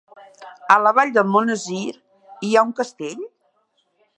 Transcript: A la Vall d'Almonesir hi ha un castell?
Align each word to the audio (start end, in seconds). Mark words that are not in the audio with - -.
A 0.75 0.77
la 0.85 0.93
Vall 0.99 1.11
d'Almonesir 1.17 1.83
hi 2.49 2.53
ha 2.61 2.65
un 2.71 2.75
castell? 2.81 3.25